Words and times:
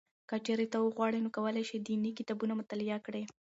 که 0.29 0.35
چېرې 0.45 0.65
ته 0.73 0.77
وغواړې 0.81 1.19
نو 1.23 1.29
کولای 1.35 1.63
شې 1.69 1.77
دیني 1.87 2.11
کتابونه 2.19 2.53
مطالعه 2.61 2.99
کړې. 3.05 3.23